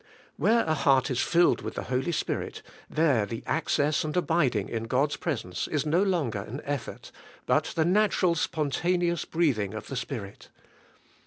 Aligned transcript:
Where 0.35 0.65
a 0.65 0.73
heart 0.73 1.11
is 1.11 1.21
filled 1.21 1.61
with 1.61 1.75
the 1.75 1.83
Holy 1.83 2.11
Spirit, 2.11 2.63
there 2.89 3.27
the 3.27 3.43
access 3.45 4.03
and 4.03 4.17
abiding 4.17 4.67
in 4.67 4.85
God's 4.85 5.15
pres 5.15 5.45
ence 5.45 5.67
is 5.67 5.85
no 5.85 6.01
longer 6.01 6.41
an 6.41 6.59
effort, 6.63 7.11
but 7.45 7.65
the 7.75 7.85
natural 7.85 8.33
spontan 8.33 9.01
eous 9.03 9.25
breathing 9.29 9.75
of 9.75 9.89
the 9.89 9.95
Spirit. 9.95 10.49